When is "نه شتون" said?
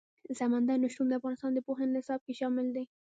0.83-1.07